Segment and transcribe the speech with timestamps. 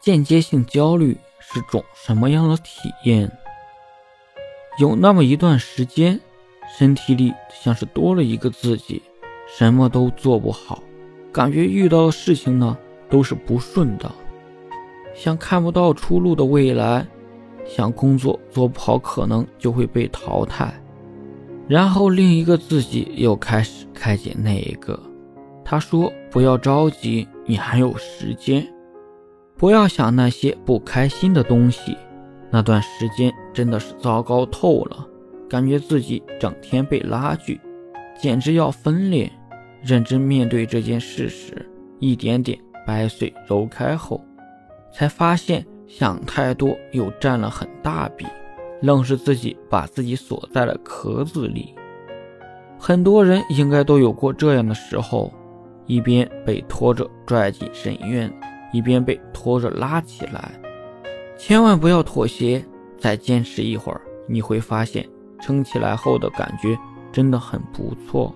[0.00, 3.30] 间接性焦虑是种什么样的体验？
[4.78, 6.18] 有那么一段时间，
[6.78, 9.02] 身体里像是多了一个自己，
[9.46, 10.82] 什么都做不好，
[11.30, 12.78] 感觉遇到的事情呢
[13.10, 14.10] 都是不顺的，
[15.14, 17.06] 像看不到出路的未来，
[17.66, 20.72] 像工作做不好可能就会被淘汰。
[21.68, 24.98] 然后另一个自己又开始开解那一个，
[25.62, 28.66] 他说：“不要着急，你还有时间。”
[29.60, 31.94] 不要想那些不开心的东西，
[32.48, 35.06] 那段时间真的是糟糕透了，
[35.50, 37.60] 感觉自己整天被拉锯，
[38.18, 39.30] 简直要分裂。
[39.82, 44.24] 认真面对这件事时，一点点掰碎揉开后，
[44.94, 48.26] 才发现想太多又占了很大笔，
[48.80, 51.74] 愣是自己把自己锁在了壳子里。
[52.78, 55.30] 很多人应该都有过这样的时候，
[55.84, 58.32] 一边被拖着拽进深渊。
[58.72, 60.52] 一边被拖着拉起来，
[61.36, 62.64] 千万不要妥协，
[62.98, 65.06] 再坚持一会儿，你会发现
[65.40, 66.78] 撑起来后的感觉
[67.10, 68.34] 真的很不错。